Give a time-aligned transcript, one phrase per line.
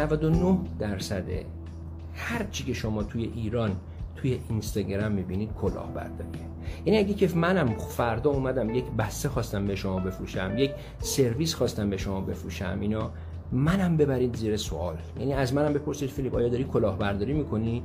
[0.00, 1.46] 99 درصده
[2.14, 3.76] هر چی که شما توی ایران
[4.16, 6.46] توی اینستاگرام می‌بینید کلاهبرداریه.
[6.84, 11.90] یعنی اگه که منم فردا اومدم یک بسته خواستم به شما بفروشم یک سرویس خواستم
[11.90, 13.10] به شما بفروشم اینا
[13.52, 14.96] منم ببرید زیر سوال.
[15.18, 17.82] یعنی از منم بپرسید فیلیپ آیا داری کلاهبرداری می‌کنی؟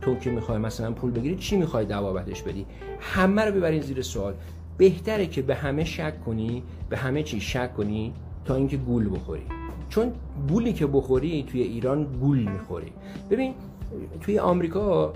[0.00, 2.66] تو که می‌خوای مثلا پول بگیری چی می‌خوای دوابتش بدی؟
[3.00, 4.34] همه رو ببرید زیر سوال.
[4.78, 8.12] بهتره که به همه شک کنی به همه چی شک کنی
[8.44, 9.57] تا اینکه گول بخوری.
[9.88, 10.12] چون
[10.48, 12.92] گولی که بخوری توی ایران گول می‌خوری.
[13.30, 13.54] ببین
[14.20, 15.12] توی آمریکا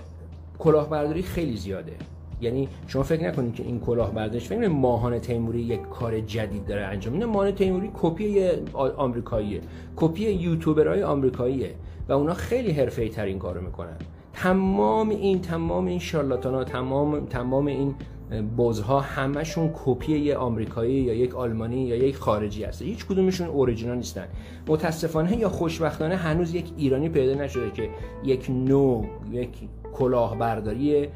[0.59, 1.93] کلاهبرداری خیلی زیاده.
[2.41, 7.13] یعنی شما فکر نکنید که این کلاهبرداریش فکر ماهان تیموری یک کار جدید داره انجام
[7.13, 7.25] میده.
[7.25, 8.49] ماهان تیموری کپی
[8.97, 9.61] آمریکاییه.
[9.95, 11.75] کپی یوتیوبرهای آمریکاییه
[12.09, 13.97] و اونا خیلی حرفه‌ای ترین کارو می‌کنن.
[14.33, 17.95] تمام این تمام این شارلاتانا تمام تمام این
[18.41, 23.97] بزها همشون کپی یه آمریکایی یا یک آلمانی یا یک خارجی هست هیچ کدومشون اوریجینال
[23.97, 24.27] نیستن.
[24.67, 27.89] متاسفانه یا خوشبختانه هنوز یک ایرانی پیدا نشده که
[28.23, 29.49] یک نو یک
[29.93, 31.07] کلاهبرداری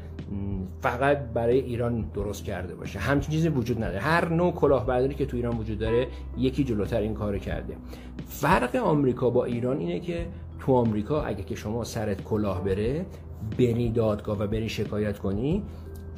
[0.80, 2.98] فقط برای ایران درست کرده باشه.
[2.98, 3.98] همچین چیزی وجود نداره.
[3.98, 6.06] هر نوع کلاهبرداری که تو ایران وجود داره
[6.38, 7.76] یکی جلوتر این کار کرده.
[8.26, 10.26] فرق آمریکا با ایران اینه که
[10.60, 13.06] تو آمریکا اگه که شما سرت کلاه بره
[13.58, 15.62] بری دادگاه و بری شکایت کنی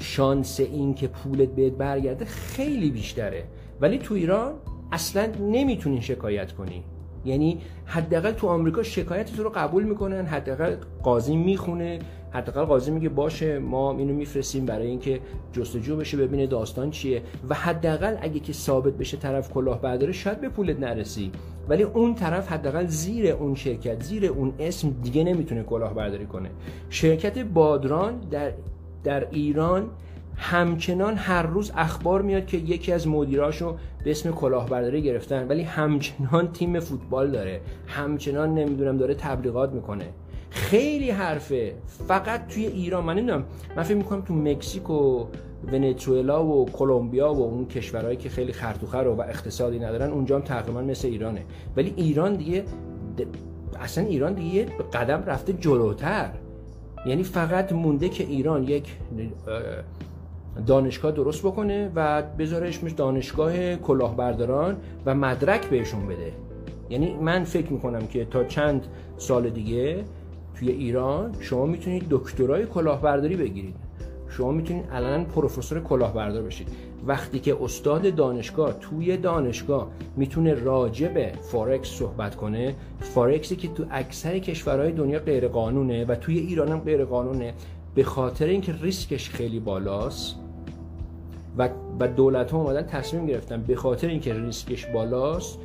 [0.00, 3.44] شانس این که پولت بهت برگرده خیلی بیشتره.
[3.80, 4.52] ولی تو ایران
[4.92, 6.84] اصلا نمی‌تونی شکایت کنی.
[7.24, 11.98] یعنی حداقل تو آمریکا شکایت تو رو قبول می‌کنن حداقل قاضی می‌خونه
[12.30, 15.20] حداقل قاضی میگه باشه ما اینو میفرستیم برای اینکه
[15.52, 17.22] جستجو بشه ببینه داستان چیه.
[17.48, 21.32] و حداقل اگه که ثابت بشه طرف کلاهبرداره شاید به پولت نرسی.
[21.68, 26.50] ولی اون طرف حداقل زیر اون شرکت زیر اون اسم دیگه نمی‌تونه کلاهبرداری کنه.
[26.90, 28.52] شرکت بادران در
[29.04, 29.90] در ایران
[30.36, 36.52] همچنان هر روز اخبار میاد که یکی از مدیراشو به اسم کلاهبرداری گرفتن ولی همچنان
[36.52, 40.04] تیم فوتبال داره همچنان نمی‌دونم داره تبلیغات می‌کنه.
[40.50, 41.74] خیلی حرفه.
[42.08, 43.44] فقط توی ایران من نمی‌دونم
[43.76, 45.26] من فکر می‌کنم تو مکزیک و
[45.72, 50.80] ونزوئلا و کلمبیا و اون کشورهایی که خیلی خرطوخر و اقتصادی ندارن اونجا هم تقریبا
[50.80, 51.44] مثل ایرانه.
[51.76, 52.64] ولی ایران دیگه
[53.80, 56.30] اصلا ایران دیگه قدم رفته جلوتر.
[57.06, 58.96] یعنی فقط مونده که ایران یک
[60.66, 66.32] دانشگاه درست بکنه و بذاره اسمش دانشگاه کلاهبرداران و مدرک بهشون بده.
[66.90, 70.04] یعنی من فکر می‌کنم که تا چند سال دیگه
[70.54, 73.76] توی ایران شما می‌تونید دکترای کلاهبرداری بگیرید.
[74.28, 76.68] شما می‌تونید الان پروفسور کلاهبردار بشید.
[77.06, 83.84] وقتی که استاد دانشگاه توی دانشگاه می‌تونه راجع به فارکس صحبت کنه فارکسی که تو
[83.90, 87.54] اکثر کشورهای دنیا غیر قانونه و توی ایران هم غیر قانونه
[87.94, 90.36] به خاطر اینکه ریسکش خیلی بالاست
[91.58, 91.68] و
[92.00, 95.58] و دولت ها اومدن تصمیم گرفتن به خاطر اینکه ریسکش بالاست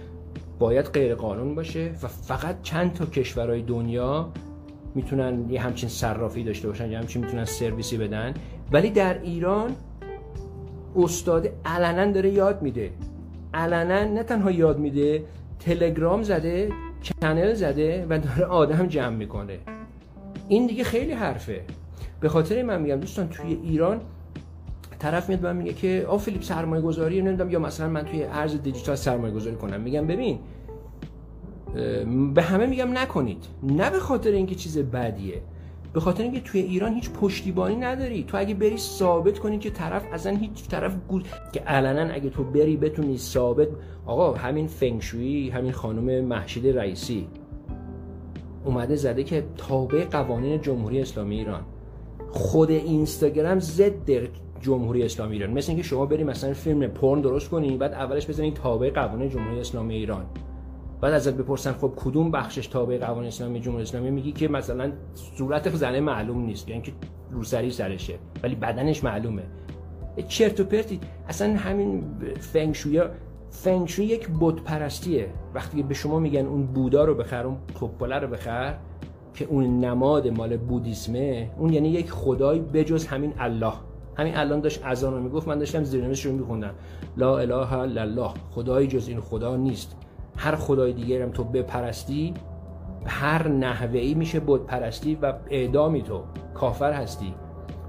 [0.60, 4.32] باید غیر قانون باشه و فقط چند تا کشورهای دنیا
[4.96, 8.34] می‌تونن یه همچین صرافی داشته باشن یا همچین می‌تونن سرویسی بدن.
[8.72, 9.76] ولی در ایران
[10.98, 12.92] استاد علنا داره یاد میده.
[13.54, 15.24] علنا نه تنها یاد میده
[15.60, 16.70] تلگرام زده
[17.02, 19.58] چنل زده و داره آدم جمع می‌کنه.
[20.48, 21.62] این دیگه خیلی حرفه.
[22.20, 24.02] به خاطر من میگم دوستان توی ایران
[25.00, 28.62] طرف میاد من میگه که آ فیلیپ سرمایه گذاری نمی‌دونم یا مثلا من توی ارز
[28.62, 29.82] دیجیتال سرمایه گذاری کنم.
[29.82, 30.40] میگم ببین
[32.34, 33.46] به همه میگم نکنید.
[33.64, 35.42] نه به خاطر اینکه چیز بدیه.
[35.96, 38.24] به خاطر اینکه توی ایران هیچ پشتیبانی نداری.
[38.24, 41.24] تو اگه بری ثابت کنی که طرف اصلا هیچ طرف گول
[41.54, 43.68] که علنا اگه تو بری بتونی ثابت
[44.06, 47.28] آقا همین فنگشویی همین خانم محشید رئیسی
[48.66, 51.62] اومده زده که تابع قوانین جمهوری اسلامی ایران.
[52.32, 54.12] خود اینستاگرام ضد
[54.62, 55.52] جمهوری اسلامی ایران.
[55.52, 59.60] مثل اینکه شما بری مثلا فیلم پرن درست کنی بعد اولش بزنید تابع قوانین جمهوری
[59.60, 60.26] اسلامی ایران.
[61.06, 65.76] بعد ازت بپرسن خب کدوم بخشش تابع قوانین اسلامی جمهوری اسلامی؟ میگی که مثلا صورت
[65.76, 66.92] زنه معلوم نیست یعنی که
[67.32, 69.44] روسری سرشه ولی بدنش معلومه.
[70.28, 71.00] چرت و پرتی.
[71.28, 72.04] اصلا همین
[72.40, 73.10] فنگشویا
[73.50, 77.58] فنگشوی یک بت پرستیه وقتی به شما میگن اون بودا رو بخر اون
[78.02, 78.78] رو بخر
[79.34, 83.74] که اون نماد مال بودیسمه اون یعنی یک خدای بجز همین الله.
[84.18, 86.74] همین الان داشت اذان رو می‌گفت من داشتم زیرنویسش رو میخوندم.
[87.18, 89.96] لا اله الا الله خدای جز این خدا نیست.
[90.38, 92.34] هر خدای دیگه هم تو بپرستی
[93.06, 96.22] هر نحوه ای میشه بود پرستی و اعدامی تو
[96.54, 97.34] کافر هستی.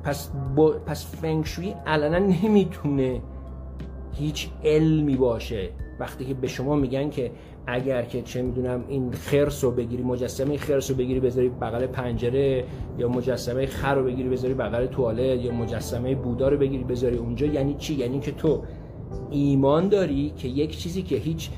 [0.05, 0.71] پس با...
[0.87, 3.23] پس فنگشوی علنا نمی‌تونه
[4.13, 5.69] هیچ علمی باشه.
[6.01, 7.31] وقتی که به شما میگن که
[7.67, 12.65] اگر که چه می‌دونم این خرس رو بگیری مجسمه خرس رو بگیری بذاری بغل پنجره
[12.99, 17.47] یا مجسمه خر رو بگیری بذاری بغل توالت یا مجسمه بودا رو بگیری بذاری اونجا
[17.47, 18.63] یعنی چی؟ یعنی که تو
[19.31, 21.51] ایمان داری که یک چیزی که هیچ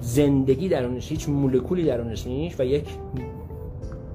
[0.00, 2.88] زندگی درونش هیچ مولکولی درونش نیست و یک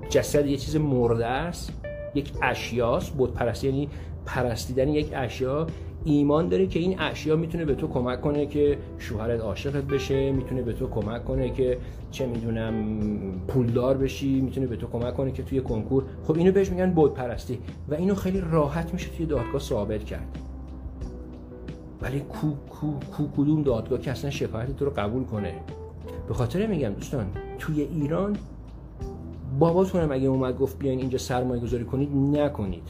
[0.09, 1.73] جسد یه چیز مرده است
[2.15, 3.89] یک اشیاست بود پرستی یعنی
[4.25, 5.67] پرستیدن یک اشیا.
[6.03, 10.61] ایمان داری که این اشیا می‌تونه به تو کمک کنه که شوهرت عاشقت بشه می‌تونه
[10.61, 11.77] به تو کمک کنه که
[12.11, 12.73] چه می‌دونم
[13.47, 16.03] پولدار بشی می‌تونه به تو کمک کنه که توی کنکور.
[16.27, 17.59] خب اینو بهش میگن بود پرستی
[17.89, 20.37] و اینو خیلی راحت میشه توی دادگاه ثابت کرد.
[22.01, 25.53] ولی کو کو کو کدوم دادگاه که اصلا شفاعت تو رو قبول کنه؟
[26.27, 27.25] به خاطر میگم دوستان
[27.59, 28.37] توی ایران
[29.59, 32.87] باباتونم اگه اومد گفت بیاین اینجا سرمایه گذاری کنید نکنید.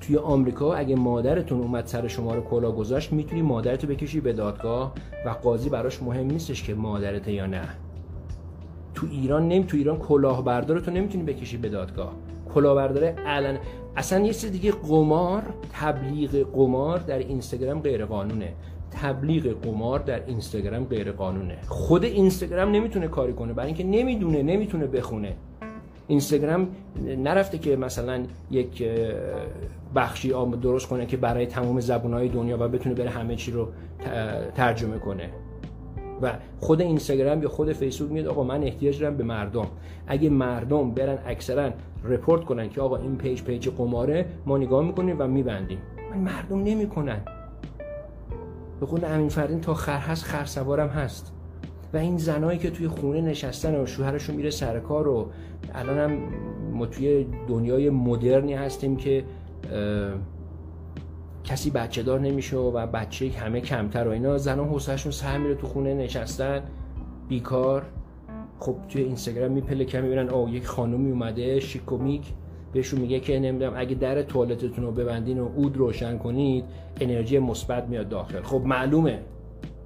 [0.00, 4.92] توی آمریکا اگه مادرتون اومد سر شما رو کلا گذاشت می‌تونی مادرتو بکشی به دادگاه
[5.26, 7.68] و قاضی براش مهم نیستش که مادرته یا نه.
[8.94, 12.12] تو ایران نمی تو ایران کلاهبردار تو نمی‌تونی بکشی به دادگاه.
[12.54, 13.58] کلاهبردار علن
[13.96, 18.52] اصلا یه چیز دیگه قمار تبلیغ قمار در اینستاگرام غیر قانونه
[18.90, 23.52] تبلیغ قمار در اینستاگرام غیر قانونه خود اینستاگرام نمی‌تونه کاری کنه.
[23.52, 25.36] برای اینکه نمی‌دونه نمی‌تونه بخونه.
[26.08, 26.68] اینستاگرام
[27.18, 28.84] نرفته که مثلا یک
[29.94, 30.28] بخشی
[30.62, 33.68] درست کنه که برای تمام زبونهای دنیا و بتونه بره همه چی رو
[34.54, 35.30] ترجمه کنه.
[36.22, 39.66] و خود اینستاگرام یا خود فیسبوک میاد آقا من احتیاج دارم به مردم.
[40.06, 41.70] اگه مردم برن اکثرا
[42.04, 45.78] report کنن که آقا این پیج پیج قماره ما نگاه می‌کنیم و میبندیم.
[46.10, 47.20] من مردم نمی‌کنن.
[48.80, 51.32] به قول امین فردین تا خر هست خر سوارم هست.
[51.94, 55.30] و این زنایی که توی خونه نشستن و شوهرشون میره سر کار و
[55.74, 56.18] الان هم
[56.72, 59.24] ما توی دنیای مدرنی هستیم که
[61.46, 64.38] کسی بچه دار نمیشه و بچه همه کمتر و اینا.
[64.38, 66.62] زنان حوصلهشون سر میره تو خونه نشستن.
[67.28, 67.82] بیکار.
[68.58, 72.32] خب توی اینستاگرام میپله که می‌بینن او یک خانومی اومده شیکومیک
[72.72, 76.64] بهشون میگه که نمی‌دونم اگه در توالتتون رو ببندین و اود روشن کنید
[77.00, 78.42] انرژی مثبت میاد داخل.
[78.42, 79.18] خب معلومه.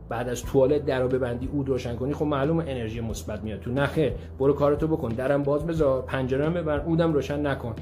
[0.09, 3.71] بعد از توالت در رو ببندی اود روشن کنی خب معلومه انرژی مثبت میاد تو.
[3.71, 5.09] نخه برو کارتو بکن.
[5.09, 7.75] درم باز بذار پنجره هم ببند اودم روشن نکن.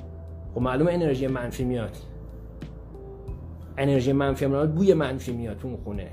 [0.55, 1.97] خب معلومه انرژی منفی میاد.
[3.79, 6.11] انرژی منفی میاد بوی منفی میاد تو خونه.